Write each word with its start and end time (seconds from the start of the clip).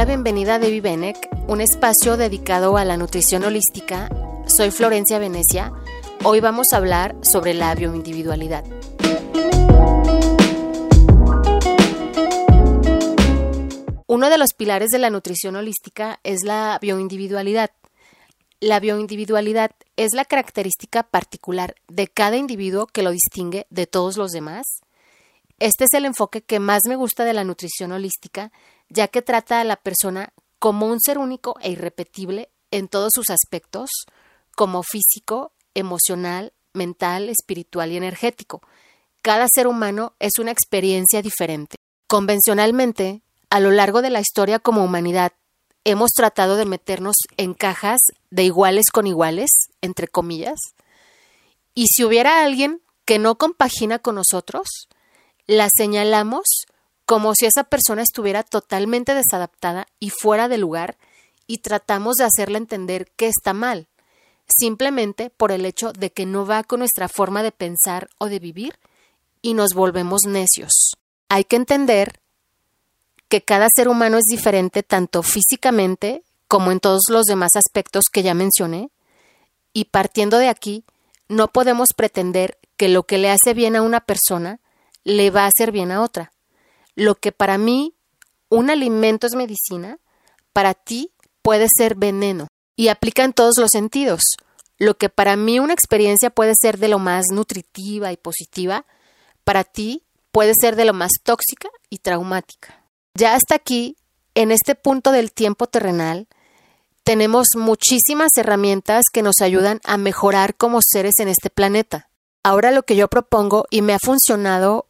la 0.00 0.06
bienvenida 0.06 0.54
a 0.54 0.58
Debbie 0.58 0.80
Benek, 0.80 1.28
un 1.46 1.60
espacio 1.60 2.16
dedicado 2.16 2.78
a 2.78 2.86
la 2.86 2.96
nutrición 2.96 3.44
holística. 3.44 4.08
Soy 4.46 4.70
Florencia 4.70 5.18
Venecia. 5.18 5.74
Hoy 6.24 6.40
vamos 6.40 6.72
a 6.72 6.78
hablar 6.78 7.16
sobre 7.20 7.52
la 7.52 7.74
bioindividualidad. 7.74 8.64
Uno 14.06 14.30
de 14.30 14.38
los 14.38 14.54
pilares 14.54 14.88
de 14.88 14.98
la 15.00 15.10
nutrición 15.10 15.56
holística 15.56 16.18
es 16.24 16.44
la 16.44 16.78
bioindividualidad. 16.80 17.70
La 18.58 18.80
bioindividualidad 18.80 19.72
es 19.98 20.14
la 20.14 20.24
característica 20.24 21.02
particular 21.02 21.74
de 21.88 22.08
cada 22.08 22.38
individuo 22.38 22.86
que 22.86 23.02
lo 23.02 23.10
distingue 23.10 23.66
de 23.68 23.86
todos 23.86 24.16
los 24.16 24.32
demás. 24.32 24.80
Este 25.60 25.84
es 25.84 25.92
el 25.92 26.06
enfoque 26.06 26.40
que 26.40 26.58
más 26.58 26.80
me 26.88 26.96
gusta 26.96 27.24
de 27.24 27.34
la 27.34 27.44
nutrición 27.44 27.92
holística, 27.92 28.50
ya 28.88 29.08
que 29.08 29.20
trata 29.20 29.60
a 29.60 29.64
la 29.64 29.76
persona 29.76 30.32
como 30.58 30.86
un 30.86 30.98
ser 31.00 31.18
único 31.18 31.56
e 31.60 31.70
irrepetible 31.70 32.48
en 32.70 32.88
todos 32.88 33.10
sus 33.14 33.28
aspectos, 33.28 33.90
como 34.56 34.82
físico, 34.82 35.52
emocional, 35.74 36.54
mental, 36.72 37.28
espiritual 37.28 37.92
y 37.92 37.98
energético. 37.98 38.62
Cada 39.20 39.46
ser 39.54 39.66
humano 39.66 40.14
es 40.18 40.38
una 40.38 40.50
experiencia 40.50 41.20
diferente. 41.20 41.76
Convencionalmente, 42.06 43.20
a 43.50 43.60
lo 43.60 43.70
largo 43.70 44.00
de 44.00 44.08
la 44.08 44.20
historia 44.20 44.60
como 44.60 44.82
humanidad, 44.82 45.32
hemos 45.84 46.10
tratado 46.12 46.56
de 46.56 46.64
meternos 46.64 47.16
en 47.36 47.52
cajas 47.52 48.00
de 48.30 48.44
iguales 48.44 48.86
con 48.90 49.06
iguales, 49.06 49.50
entre 49.82 50.08
comillas, 50.08 50.58
y 51.74 51.88
si 51.88 52.02
hubiera 52.02 52.42
alguien 52.44 52.80
que 53.04 53.18
no 53.18 53.36
compagina 53.36 53.98
con 53.98 54.14
nosotros, 54.14 54.88
la 55.50 55.68
señalamos 55.68 56.44
como 57.06 57.34
si 57.34 57.46
esa 57.46 57.64
persona 57.64 58.02
estuviera 58.02 58.44
totalmente 58.44 59.14
desadaptada 59.14 59.88
y 59.98 60.10
fuera 60.10 60.46
de 60.46 60.58
lugar 60.58 60.96
y 61.48 61.58
tratamos 61.58 62.14
de 62.14 62.24
hacerle 62.24 62.58
entender 62.58 63.10
que 63.16 63.26
está 63.26 63.52
mal, 63.52 63.88
simplemente 64.46 65.28
por 65.28 65.50
el 65.50 65.66
hecho 65.66 65.92
de 65.92 66.12
que 66.12 66.24
no 66.24 66.46
va 66.46 66.62
con 66.62 66.78
nuestra 66.78 67.08
forma 67.08 67.42
de 67.42 67.50
pensar 67.50 68.10
o 68.18 68.26
de 68.26 68.38
vivir 68.38 68.78
y 69.42 69.54
nos 69.54 69.74
volvemos 69.74 70.20
necios. 70.24 70.92
Hay 71.28 71.42
que 71.42 71.56
entender 71.56 72.20
que 73.28 73.42
cada 73.42 73.66
ser 73.74 73.88
humano 73.88 74.18
es 74.18 74.26
diferente 74.26 74.84
tanto 74.84 75.24
físicamente 75.24 76.22
como 76.46 76.70
en 76.70 76.78
todos 76.78 77.02
los 77.08 77.26
demás 77.26 77.56
aspectos 77.56 78.04
que 78.12 78.22
ya 78.22 78.34
mencioné, 78.34 78.90
y 79.72 79.86
partiendo 79.86 80.38
de 80.38 80.48
aquí, 80.48 80.84
no 81.28 81.48
podemos 81.48 81.88
pretender 81.96 82.56
que 82.76 82.88
lo 82.88 83.02
que 83.02 83.18
le 83.18 83.30
hace 83.30 83.52
bien 83.52 83.74
a 83.74 83.82
una 83.82 84.00
persona 84.00 84.60
le 85.10 85.30
va 85.30 85.44
a 85.44 85.48
hacer 85.48 85.72
bien 85.72 85.92
a 85.92 86.02
otra. 86.02 86.32
Lo 86.94 87.14
que 87.14 87.32
para 87.32 87.58
mí 87.58 87.94
un 88.48 88.70
alimento 88.70 89.26
es 89.26 89.34
medicina, 89.34 89.98
para 90.52 90.74
ti 90.74 91.12
puede 91.42 91.66
ser 91.74 91.94
veneno 91.94 92.48
y 92.76 92.88
aplica 92.88 93.24
en 93.24 93.32
todos 93.32 93.58
los 93.58 93.70
sentidos. 93.70 94.22
Lo 94.78 94.96
que 94.96 95.08
para 95.08 95.36
mí 95.36 95.60
una 95.60 95.74
experiencia 95.74 96.30
puede 96.30 96.54
ser 96.60 96.78
de 96.78 96.88
lo 96.88 96.98
más 96.98 97.26
nutritiva 97.30 98.12
y 98.12 98.16
positiva, 98.16 98.86
para 99.44 99.64
ti 99.64 100.04
puede 100.32 100.52
ser 100.58 100.76
de 100.76 100.84
lo 100.84 100.94
más 100.94 101.12
tóxica 101.22 101.68
y 101.90 101.98
traumática. 101.98 102.84
Ya 103.14 103.34
hasta 103.34 103.54
aquí, 103.54 103.96
en 104.34 104.50
este 104.50 104.74
punto 104.74 105.12
del 105.12 105.32
tiempo 105.32 105.66
terrenal, 105.66 106.28
tenemos 107.04 107.48
muchísimas 107.56 108.30
herramientas 108.36 109.04
que 109.12 109.22
nos 109.22 109.40
ayudan 109.40 109.80
a 109.84 109.96
mejorar 109.96 110.56
como 110.56 110.80
seres 110.82 111.14
en 111.18 111.28
este 111.28 111.50
planeta. 111.50 112.08
Ahora 112.42 112.70
lo 112.70 112.84
que 112.84 112.96
yo 112.96 113.08
propongo 113.08 113.66
y 113.70 113.82
me 113.82 113.92
ha 113.92 113.98
funcionado 113.98 114.86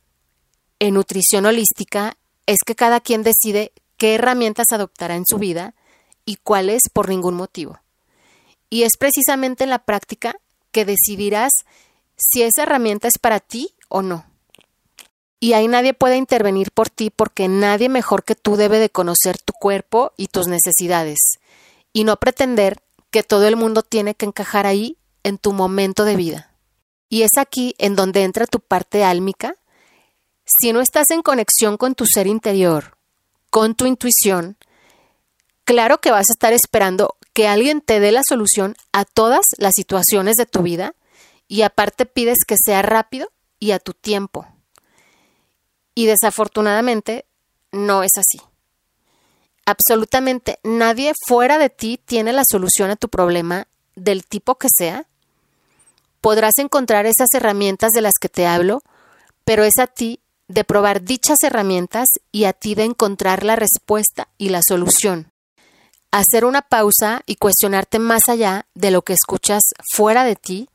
en 0.81 0.95
nutrición 0.95 1.47
holística 1.47 2.17
es 2.47 2.59
que 2.67 2.75
cada 2.75 3.00
quien 3.00 3.23
decide 3.23 3.73
qué 3.97 4.17
herramientas 4.17 4.67
adoptará 4.73 5.14
en 5.14 5.27
su 5.27 5.39
vida 5.39 5.75
y 6.25 6.36
cuáles 6.36 6.89
por 6.92 7.09
ningún 7.09 7.34
motivo. 7.34 7.79
Y 8.70 8.83
es 8.83 8.96
precisamente 8.98 9.64
en 9.64 9.70
la 9.70 9.85
práctica 9.85 10.35
que 10.73 10.85
decidirás 10.85 11.52
si 12.17 12.42
esa 12.42 12.63
herramienta 12.63 13.08
es 13.08 13.19
para 13.20 13.40
ti 13.40 13.74
o 13.89 14.02
no. 14.02 14.24
Y 15.39 15.52
ahí 15.52 15.69
nadie 15.69 15.95
puede 15.95 16.17
intervenir 16.17 16.70
por 16.70 16.90
ti 16.90 17.11
porque 17.11 17.48
nadie 17.48 17.89
mejor 17.89 18.24
que 18.24 18.35
tú 18.35 18.57
debe 18.57 18.79
de 18.79 18.90
conocer 18.90 19.39
tu 19.39 19.52
cuerpo 19.52 20.13
y 20.17 20.29
tus 20.29 20.48
necesidades 20.48 21.19
y 21.92 22.05
no 22.05 22.17
pretender 22.17 22.83
que 23.11 23.23
todo 23.23 23.46
el 23.46 23.57
mundo 23.57 23.83
tiene 23.83 24.14
que 24.14 24.27
encajar 24.27 24.67
ahí 24.67 24.96
en 25.24 25.39
tu 25.39 25.52
momento 25.52 26.05
de 26.05 26.17
vida. 26.17 26.55
Y 27.08 27.23
es 27.23 27.33
aquí 27.36 27.74
en 27.79 27.96
donde 27.96 28.23
entra 28.23 28.46
tu 28.46 28.61
parte 28.61 29.02
álmica 29.02 29.57
si 30.58 30.72
no 30.72 30.80
estás 30.80 31.11
en 31.11 31.22
conexión 31.22 31.77
con 31.77 31.94
tu 31.94 32.06
ser 32.06 32.27
interior, 32.27 32.96
con 33.50 33.74
tu 33.74 33.86
intuición, 33.86 34.56
claro 35.64 36.00
que 36.00 36.11
vas 36.11 36.28
a 36.30 36.33
estar 36.33 36.52
esperando 36.52 37.16
que 37.33 37.46
alguien 37.46 37.80
te 37.80 38.00
dé 38.00 38.12
la 38.12 38.22
solución 38.27 38.77
a 38.92 39.05
todas 39.05 39.44
las 39.58 39.74
situaciones 39.74 40.36
de 40.36 40.46
tu 40.46 40.62
vida 40.62 40.94
y 41.48 41.62
aparte 41.62 42.06
pides 42.06 42.39
que 42.46 42.56
sea 42.62 42.83
rápido 42.83 43.30
y 43.58 43.72
a 43.72 43.78
tu 43.78 43.92
tiempo. 43.92 44.46
Y 45.94 46.06
desafortunadamente 46.06 47.27
no 47.72 48.02
es 48.02 48.12
así. 48.16 48.40
Absolutamente 49.66 50.58
nadie 50.62 51.12
fuera 51.27 51.58
de 51.58 51.70
ti 51.70 52.00
tiene 52.05 52.33
la 52.33 52.42
solución 52.48 52.90
a 52.90 52.96
tu 52.96 53.08
problema 53.08 53.68
del 53.94 54.27
tipo 54.27 54.56
que 54.56 54.68
sea. 54.74 55.06
Podrás 56.20 56.58
encontrar 56.58 57.06
esas 57.06 57.28
herramientas 57.34 57.90
de 57.92 58.00
las 58.00 58.14
que 58.20 58.28
te 58.28 58.46
hablo, 58.46 58.83
pero 59.44 59.64
es 59.64 59.78
a 59.78 59.86
ti 59.86 60.20
de 60.50 60.64
probar 60.64 61.02
dichas 61.02 61.38
herramientas 61.44 62.08
y 62.33 62.42
a 62.44 62.52
ti 62.52 62.74
de 62.74 62.83
encontrar 62.83 63.44
la 63.44 63.55
respuesta 63.55 64.28
y 64.36 64.48
la 64.48 64.62
solución. 64.66 65.30
Hacer 66.11 66.44
una 66.44 66.62
pausa 66.62 67.22
y 67.24 67.36
cuestionarte 67.36 68.00
más 68.00 68.22
allá 68.28 68.66
de 68.74 68.90
lo 68.90 69.02
que 69.02 69.12
escuchas 69.12 69.62
fuera 69.92 70.24
de 70.24 70.34
ti 70.34 70.68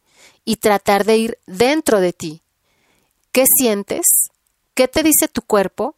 y 0.46 0.58
tratar 0.58 1.04
de 1.04 1.18
ir 1.18 1.40
dentro 1.46 2.00
de 2.00 2.14
ti. 2.14 2.42
¿Qué 3.34 3.44
sientes? 3.58 4.06
¿Qué 4.76 4.88
te 4.88 5.04
dice 5.04 5.28
tu 5.28 5.42
cuerpo? 5.42 5.96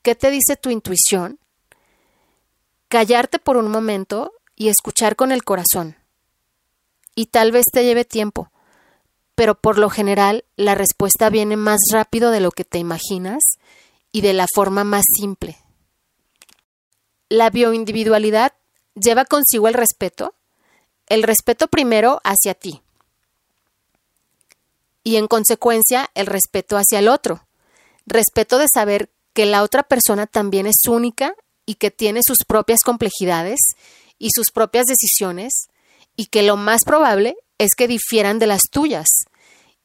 ¿Qué 0.00 0.14
te 0.14 0.30
dice 0.30 0.56
tu 0.56 0.70
intuición? 0.70 1.38
Callarte 2.88 3.38
por 3.38 3.58
un 3.58 3.70
momento 3.70 4.32
y 4.56 4.68
escuchar 4.68 5.16
con 5.16 5.32
el 5.32 5.44
corazón. 5.44 5.96
Y 7.14 7.26
tal 7.26 7.52
vez 7.52 7.66
te 7.70 7.84
lleve 7.84 8.06
tiempo, 8.06 8.50
pero 9.38 9.54
por 9.54 9.78
lo 9.78 9.88
general 9.88 10.44
la 10.56 10.74
respuesta 10.74 11.30
viene 11.30 11.56
más 11.56 11.78
rápido 11.92 12.32
de 12.32 12.40
lo 12.40 12.50
que 12.50 12.64
te 12.64 12.78
imaginas 12.78 13.38
y 14.10 14.20
de 14.20 14.32
la 14.32 14.46
forma 14.52 14.82
más 14.82 15.04
simple. 15.16 15.56
La 17.28 17.48
bioindividualidad 17.48 18.54
lleva 18.96 19.24
consigo 19.24 19.68
el 19.68 19.74
respeto, 19.74 20.34
el 21.06 21.22
respeto 21.22 21.68
primero 21.68 22.20
hacia 22.24 22.54
ti 22.54 22.82
y 25.04 25.14
en 25.14 25.28
consecuencia 25.28 26.10
el 26.14 26.26
respeto 26.26 26.76
hacia 26.76 26.98
el 26.98 27.06
otro, 27.06 27.46
respeto 28.06 28.58
de 28.58 28.66
saber 28.66 29.08
que 29.34 29.46
la 29.46 29.62
otra 29.62 29.84
persona 29.84 30.26
también 30.26 30.66
es 30.66 30.80
única 30.88 31.36
y 31.64 31.76
que 31.76 31.92
tiene 31.92 32.22
sus 32.24 32.38
propias 32.44 32.80
complejidades 32.84 33.60
y 34.18 34.30
sus 34.34 34.50
propias 34.50 34.86
decisiones 34.86 35.68
y 36.16 36.26
que 36.26 36.42
lo 36.42 36.56
más 36.56 36.82
probable 36.82 37.36
es 37.58 37.74
que 37.76 37.88
difieran 37.88 38.38
de 38.38 38.46
las 38.46 38.62
tuyas. 38.70 39.06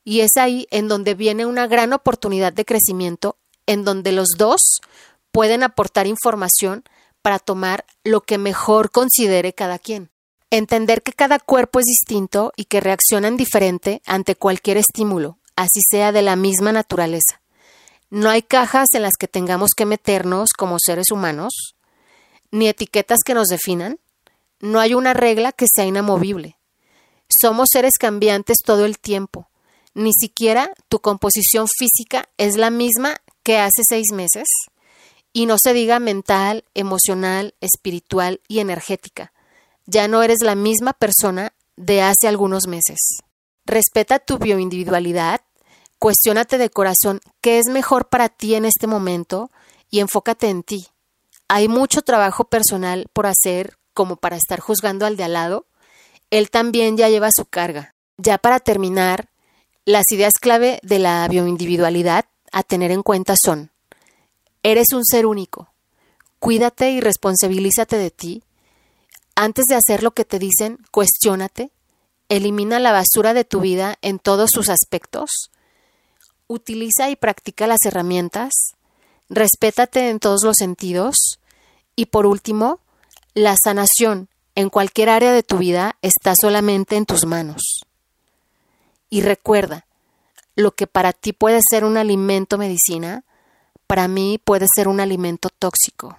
Y 0.04 0.22
es 0.22 0.38
ahí 0.38 0.68
en 0.72 0.88
donde 0.88 1.16
viene 1.16 1.46
una 1.46 1.68
gran 1.68 1.94
oportunidad 1.94 2.54
de 2.54 2.66
crecimiento, 2.66 3.38
en 3.66 3.84
donde 3.84 4.12
los 4.12 4.30
dos 4.38 4.80
pueden 5.32 5.64
aportar 5.64 6.08
información 6.08 6.84
para 7.22 7.40
tomar 7.40 7.86
lo 8.04 8.22
que 8.22 8.38
mejor 8.38 8.92
considere 8.92 9.54
cada 9.54 9.80
quien. 9.80 10.12
Entender 10.52 11.02
que 11.02 11.14
cada 11.14 11.40
cuerpo 11.40 11.80
es 11.80 11.86
distinto 11.86 12.54
y 12.56 12.66
que 12.66 12.82
reaccionan 12.82 13.38
diferente 13.38 14.02
ante 14.06 14.36
cualquier 14.36 14.78
estímulo, 14.78 15.40
así 15.56 15.80
sea 15.90 16.12
de 16.12 16.22
la 16.22 16.36
misma 16.36 16.72
naturaleza. 16.72 17.42
No 18.12 18.30
hay 18.30 18.44
cajas 18.44 18.90
en 18.94 19.02
las 19.02 19.14
que 19.18 19.28
tengamos 19.28 19.72
que 19.76 19.88
meternos 19.88 20.50
como 20.56 20.78
seres 20.78 21.10
humanos, 21.10 21.76
ni 22.52 22.68
etiquetas 22.68 23.22
que 23.26 23.34
nos 23.34 23.48
definan. 23.48 24.00
No 24.60 24.80
hay 24.80 24.94
una 24.94 25.16
regla 25.16 25.52
que 25.52 25.66
sea 25.68 25.86
inamovible. 25.86 26.58
Somos 27.42 27.70
seres 27.72 27.94
cambiantes 28.00 28.58
todo 28.64 28.86
el 28.86 29.00
tiempo. 29.00 29.50
Ni 29.94 30.14
siquiera 30.14 30.72
tu 30.90 31.00
composición 31.00 31.68
física 31.68 32.30
es 32.38 32.58
la 32.58 32.70
misma 32.70 33.18
que 33.44 33.58
hace 33.58 33.84
seis 33.88 34.12
meses. 34.12 34.48
Y 35.32 35.46
no 35.46 35.56
se 35.62 35.74
diga 35.74 36.00
mental, 36.00 36.64
emocional, 36.74 37.56
espiritual 37.60 38.42
y 38.48 38.60
energética. 38.60 39.34
Ya 39.86 40.08
no 40.08 40.24
eres 40.24 40.42
la 40.42 40.56
misma 40.56 40.94
persona 40.94 41.54
de 41.76 42.02
hace 42.02 42.28
algunos 42.28 42.68
meses. 42.68 43.00
Respeta 43.66 44.20
tu 44.20 44.38
bioindividualidad, 44.38 45.42
cuestiónate 45.98 46.58
de 46.58 46.70
corazón 46.70 47.20
qué 47.42 47.60
es 47.60 47.68
mejor 47.68 48.10
para 48.10 48.30
ti 48.30 48.56
en 48.56 48.66
este 48.66 48.88
momento 48.88 49.50
y 49.90 50.00
enfócate 50.00 50.50
en 50.50 50.64
ti. 50.64 50.88
Hay 51.48 51.68
mucho 51.68 52.02
trabajo 52.02 52.46
personal 52.46 53.08
por 53.14 53.26
hacer 53.26 53.78
como 53.94 54.18
para 54.18 54.38
estar 54.38 54.60
juzgando 54.60 55.06
al 55.06 55.18
de 55.18 55.24
al 55.24 55.34
lado 55.34 55.66
él 56.34 56.50
también 56.50 56.98
ya 56.98 57.10
lleva 57.10 57.30
su 57.32 57.46
carga. 57.46 57.94
Ya 58.18 58.40
para 58.40 58.60
terminar, 58.60 59.30
las 59.86 60.12
ideas 60.12 60.34
clave 60.42 60.80
de 60.82 60.98
la 60.98 61.28
bioindividualidad 61.28 62.26
a 62.52 62.64
tener 62.64 62.90
en 62.90 63.04
cuenta 63.04 63.36
son, 63.40 63.70
eres 64.64 64.94
un 64.94 65.06
ser 65.06 65.28
único. 65.28 65.70
Cuídate 66.40 66.90
y 66.90 67.02
responsabilízate 67.02 67.98
de 67.98 68.10
ti. 68.10 68.44
Antes 69.36 69.66
de 69.66 69.76
hacer 69.76 70.02
lo 70.02 70.16
que 70.16 70.26
te 70.26 70.40
dicen, 70.40 70.80
cuestiónate. 70.90 71.70
Elimina 72.30 72.80
la 72.80 72.94
basura 72.94 73.36
de 73.36 73.46
tu 73.46 73.60
vida 73.60 74.00
en 74.02 74.18
todos 74.18 74.50
sus 74.52 74.70
aspectos. 74.70 75.52
Utiliza 76.48 77.12
y 77.12 77.16
practica 77.16 77.68
las 77.68 77.86
herramientas. 77.86 78.54
Respétate 79.30 80.10
en 80.10 80.20
todos 80.20 80.44
los 80.44 80.58
sentidos. 80.58 81.40
Y 81.96 82.08
por 82.08 82.26
último, 82.26 82.80
la 83.36 83.56
sanación 83.64 84.30
en 84.56 84.70
cualquier 84.70 85.10
área 85.10 85.32
de 85.32 85.44
tu 85.44 85.58
vida 85.58 85.96
está 86.02 86.34
solamente 86.40 86.96
en 86.96 87.06
tus 87.06 87.26
manos. 87.26 87.86
Y 89.10 89.22
recuerda, 89.22 89.86
lo 90.56 90.72
que 90.72 90.88
para 90.88 91.14
ti 91.14 91.34
puede 91.34 91.60
ser 91.70 91.84
un 91.84 91.98
alimento 91.98 92.58
medicina, 92.58 93.24
para 93.88 94.08
mí 94.08 94.40
puede 94.44 94.68
ser 94.76 94.88
un 94.88 95.00
alimento 95.00 95.50
tóxico. 95.50 96.18